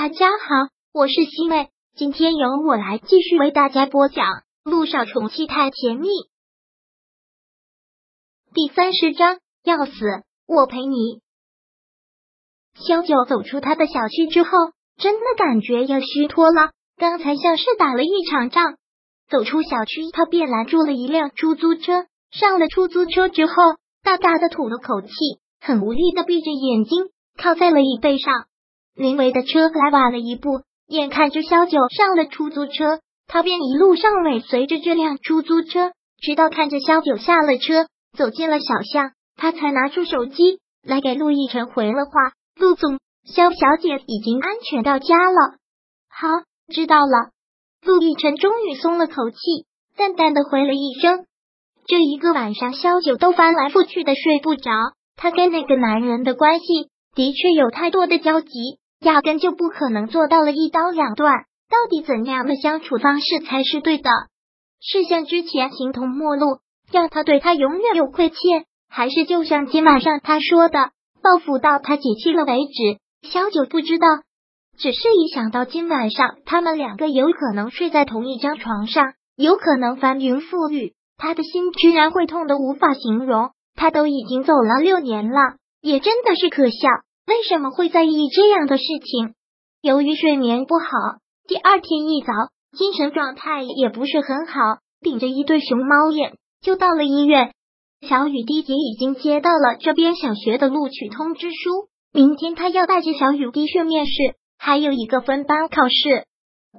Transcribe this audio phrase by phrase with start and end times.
[0.00, 4.26] 大家好，我是西妹，今天由我来继续为大家播讲
[4.62, 6.06] 《路上宠妻太甜蜜》
[8.54, 9.40] 第三十章。
[9.64, 9.92] 要死，
[10.46, 11.20] 我陪你。
[12.76, 14.50] 萧九走出他的小区之后，
[14.98, 16.70] 真的感觉要虚脱了。
[16.96, 18.76] 刚才像是打了一场仗。
[19.28, 22.06] 走出小区，他便拦住了一辆出租车。
[22.30, 23.54] 上了出租车之后，
[24.04, 25.10] 大大的吐了口气，
[25.60, 28.46] 很无力的闭着眼睛，靠在了椅背上。
[28.98, 32.98] 林维的车来晚了一步，眼看着萧九上了出租车，
[33.28, 45.58] 他便一路上尾随着这辆出租车，直到看着萧九下了车，走进了小巷，他才拿出手机来给陆亦辰回了话：“陆总，萧小姐已经安全到家了。”
[46.10, 46.26] 好，
[46.66, 47.30] 知道了。
[47.86, 49.36] 陆亦辰终于松了口气，
[49.96, 51.24] 淡淡的回了一声
[51.86, 54.72] ：“这一个晚上，萧九都翻来覆去的睡不着，
[55.14, 56.66] 他跟那个男人的关系
[57.14, 58.48] 的确有太多的交集。”
[59.00, 61.44] 压根就不可能做到了一刀两断。
[61.70, 64.10] 到底怎样的相处方式才是对的？
[64.80, 73.28] 是像之前形同陌路，让他对他永远有亏欠，还是就像今晚上他说的，报复到他解气了为止？
[73.28, 74.06] 小九不知道，
[74.78, 83.50] 只是一想到今晚上他们两个有可能睡在同一张床上，有可能翻云覆雨，他的心居然会痛的无法形容。
[83.74, 85.38] 他都已经走了六年了，
[85.82, 86.88] 也真的是可笑。
[87.28, 89.34] 为什么会在意这样的事情？
[89.82, 92.32] 由于睡眠不好，第二天一早
[92.72, 97.52] 精神状态也不是很好，顶着一对熊猫眼就到了医院。
[98.00, 104.12] 小雨滴姐已经接到了这边小学的录取通知书，明天她要带着小雨滴去面试，
[104.56, 106.24] 还有一个分班考试，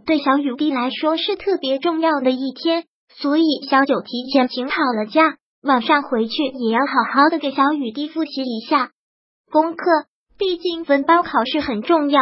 [0.07, 2.85] 对小雨滴来说是特别重要的一天，
[3.21, 8.89] 所以小九提前请好了假，晚上回去也要好好的给小雨滴复习一下
[9.51, 9.85] 功课。
[10.39, 12.21] 毕竟分班考试很重要。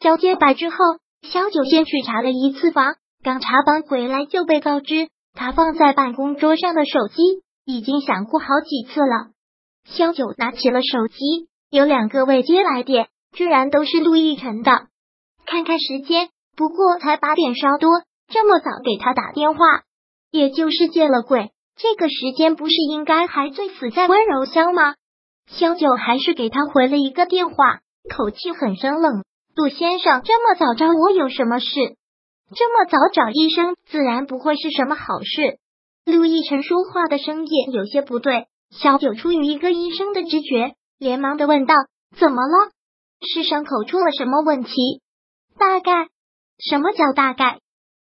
[0.00, 0.76] 交接白之后，
[1.20, 7.22] 萧九先去查了一次房，刚查房回来就被告知，他放在办公桌上的手机
[7.66, 9.32] 已经响过好几次了。
[9.84, 14.86] 萧九拿起了手机，有两个未接来电，居然都是陆亦辰的。
[15.44, 17.90] 看看时间，不过才八点稍多，
[18.28, 19.58] 这么早给他打电话，
[20.30, 21.50] 也就是见了鬼。
[21.76, 24.94] 这个时间不是应该还醉死在温柔乡吗？
[25.46, 29.24] 萧九还是给他回了一个电话，口气很生冷。
[29.54, 31.66] 杜先生这么早找我有什么事？
[32.54, 35.58] 这么早找医生，自然不会是什么好事。
[36.04, 38.46] 陆亦辰说话的声音有些不对。
[38.70, 41.74] 萧九出于一个医生的直觉，连忙的问道
[42.18, 42.70] ：“怎么了？
[43.20, 44.72] 是伤口出了什么问题？
[45.58, 46.08] 大概？
[46.58, 47.60] 什么叫大概？”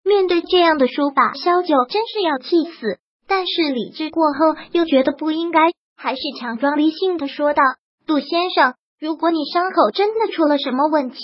[0.05, 2.99] 面对这样的说法，萧九真是要气死。
[3.27, 5.71] 但是理智过后，又觉得不应该。
[6.01, 7.61] 还是强装理性的说道
[8.07, 11.17] ：“杜先生，如果你伤口真的出了什么问题，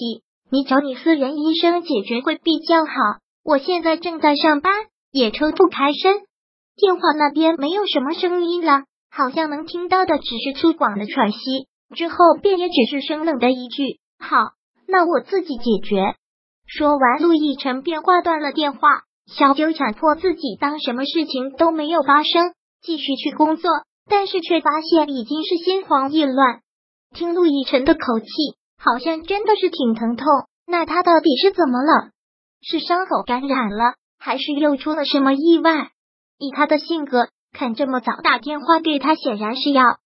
[0.51, 2.91] 你找你私人医生解决会比较好。
[3.45, 4.73] 我现在正在上班，
[5.13, 6.17] 也抽不开身。”
[6.75, 11.39] 电话那边没有什么声音了，好像能听到的只是粗犷的喘息。
[11.95, 14.35] 之后便也只是生冷的一句：“好，
[14.89, 16.15] 那我自己解决。”
[16.67, 19.03] 说完，陆亦辰便挂断了电话。
[19.25, 23.71] 小九强迫自己当什么事情都没有发生，继续去工作。
[24.09, 26.61] 但是却发现已经是心慌意乱。
[27.13, 28.27] 听陆亦辰的口气，
[28.77, 30.25] 好像真的是挺疼痛。
[30.67, 32.11] 那他到底是怎么了？
[32.61, 35.91] 是伤口感染了，还是又出了什么意外？
[36.37, 39.97] 以他的性格，肯这么早打电话给他，显然是要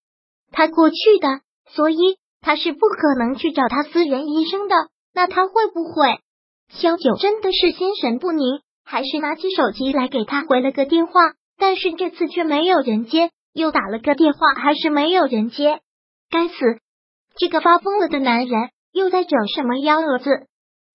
[0.52, 1.40] 他过去的。
[1.72, 4.74] 所以他是不可能去找他私人医生的。
[5.14, 6.20] 那他会不会？
[6.68, 11.12] 萧九真的是心神不宁，还是拿起手机来给他回了个电话？
[11.58, 13.30] 但是这次却没有人接。
[13.52, 15.80] 又打了个电话，还是没有人接。
[16.30, 16.54] 该死，
[17.36, 20.30] 这个发疯了的男人又在整什么幺蛾子？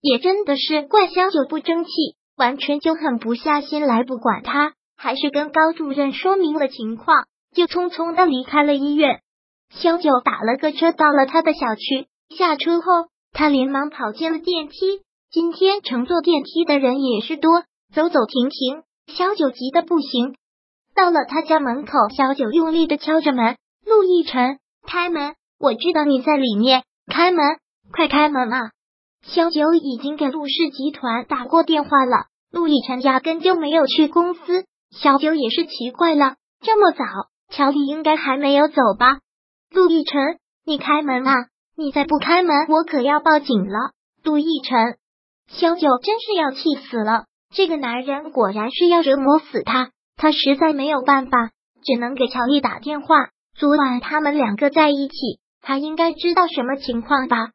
[0.02, 1.92] 也真的是怪萧九不争气，
[2.38, 9.20] 完全就狠不下心来，不管他，还是跟高主任说明了情况，就匆匆的离开了医院。
[9.72, 15.02] 萧九打了个车到了他的小区，下车后他连忙跑进了电梯。
[15.32, 17.64] 今天乘坐电梯的人也是多，
[17.94, 20.36] 走走停停，萧九急得不行。
[20.96, 23.58] 到了他家门口，小九用力的敲着门。
[23.86, 25.36] 陆亦辰，开门！
[25.60, 27.58] 我知道你在里面，开门，
[27.92, 28.72] 快开门啊！
[29.22, 34.66] 小九已经给陆氏集团打过电话了，陆亦辰压根就没有去公司。
[34.92, 37.04] 小九也是奇怪了，这么早，
[37.50, 39.20] 乔丽应该还没有走吧？
[39.72, 41.34] 陆亦辰，你开门啊！
[41.76, 43.92] 你再不开门，我可要报警了！
[44.24, 44.98] 陆亦辰，
[45.50, 49.92] 小九真是要气死了，这个男人果然是要折磨死他。
[50.18, 51.52] 他实在没有办法，
[51.84, 53.30] 只能给乔丽打电话。
[53.58, 55.16] 昨晚他们两个在一起，
[55.62, 57.52] 他应该知道什么情况吧？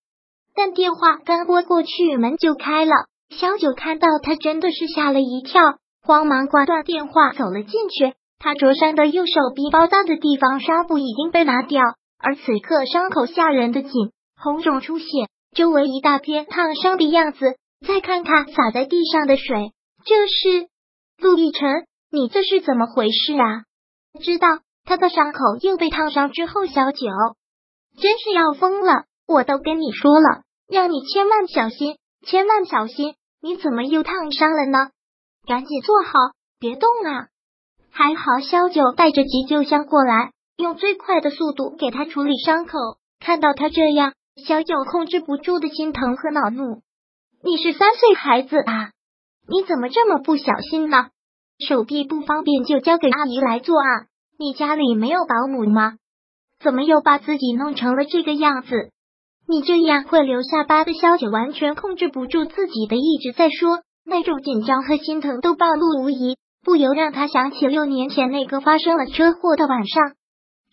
[0.55, 2.93] 但电话刚拨过去，门就开了。
[3.31, 5.63] 小九看到他，真的是吓了一跳，
[6.03, 8.15] 慌忙挂断电话，走了进去。
[8.39, 11.83] 他灼伤的右手臂包扎的地方纱布已经被拿掉，
[12.19, 13.91] 而此刻伤口吓人的紧，
[14.37, 15.07] 红肿出血，
[15.55, 17.57] 周围一大片烫伤的样子。
[17.87, 19.73] 再看看洒在地上的水，
[20.05, 20.69] 这是
[21.19, 23.65] 陆亦辰，你这是怎么回事啊？
[24.21, 24.49] 知道
[24.85, 27.07] 他的伤口又被烫伤之后，小九
[28.01, 29.05] 真是要疯了。
[29.29, 34.91] 我都跟你说了，让你千万小心，千万小心，你怎么又烫伤了呢？
[35.47, 36.13] 赶紧坐好，
[36.59, 37.29] 别动啊！
[37.93, 42.77] 还好，小九带着急救箱过来，用最快的速度给他处理伤口。
[43.21, 44.15] 看到他这样，
[44.45, 46.83] 小九控制不住的心疼和恼怒。
[47.45, 48.91] 你是三岁孩子啊，
[49.47, 51.11] 你怎么这么不小心呢？
[51.61, 54.07] 手臂不方便就交给阿姨来做啊。
[54.39, 55.95] 你家里没有保姆吗？
[56.61, 58.91] 怎么又把自己弄成了这个样子？
[59.47, 60.93] 你这样会留下疤的。
[60.93, 66.37] 萧九完全控制不住自己的一直，在说那种紧张和心疼都暴露无遗。
[66.63, 70.13] 不由让他想起六年前那个发生了车祸的晚上，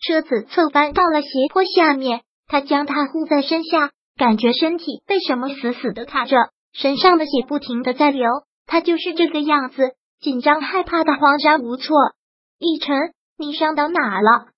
[0.00, 6.36] 车子侧翻到了斜坡下面，他将他护在身下，感觉身体被什么死死的卡着，
[6.74, 8.28] 身上的血不停的在流，
[8.66, 11.96] 他就是这个样子，紧张害怕的慌张无措。
[12.58, 14.48] 逸晨，你伤到哪了？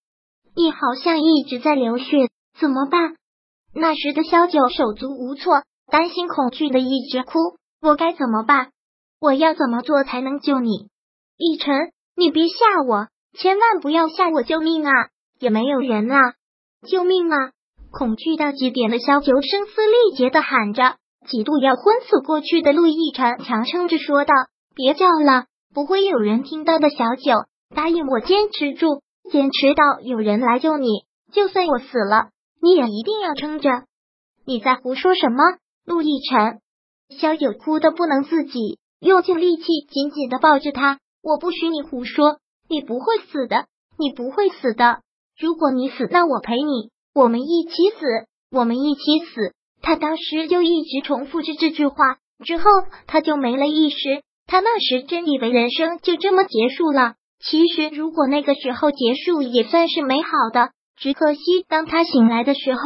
[0.57, 3.15] 你好像一直在流血，怎么办？
[3.75, 7.39] 那时的萧九手足无措，担心恐惧的一直哭。
[7.83, 8.71] 我该怎么办？
[9.21, 10.89] 我要怎么做才能救你？
[11.39, 13.09] 奕晨，你别吓我，
[13.39, 14.43] 千万不要吓我！
[14.43, 14.93] 救命啊！
[15.39, 16.35] 也没有人啊！
[16.89, 17.53] 救命啊！
[17.91, 20.97] 恐惧到极点的萧九声嘶力竭的喊着，
[21.27, 24.33] 几度要昏死过去的陆逸晨强撑着说道
[24.75, 30.89] ：“别叫了，不会有人听到的。”小九，答应我，坚持住，坚持到有人来救你。
[31.33, 32.31] 就算我死了，
[32.61, 33.71] 你也一定要撑着。
[34.45, 35.45] 你在胡说什么？
[35.87, 36.61] 陆逸晨，
[37.19, 40.99] 萧九哭得不能自己，用尽力气紧紧的抱着他。
[41.23, 42.39] 我不许你胡说，
[42.69, 43.67] 你不会死的，
[43.99, 45.01] 你不会死的。
[45.39, 48.07] 如果你死，那我陪你，我们一起死，
[48.51, 49.55] 我们一起死。
[49.83, 52.65] 他当时就一直重复着这句话，之后
[53.07, 54.23] 他就没了意识。
[54.51, 57.15] 他那时真以为人生就这么结束了。
[57.39, 60.73] 其实，如果那个时候结束，也算是美好的。
[60.97, 62.81] 只可惜，当他醒来的时候，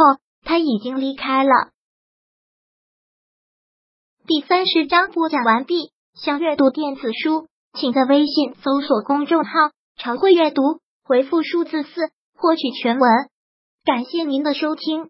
[0.44, 1.70] 他已经离开了。
[4.26, 5.90] 第三十章播讲完毕。
[6.14, 7.48] 想阅读电子书。
[7.72, 9.50] 请在微信搜索公众号
[9.96, 10.62] “常会阅读”，
[11.02, 11.88] 回复数字四
[12.36, 13.10] 获取全文。
[13.84, 15.08] 感谢您的收听。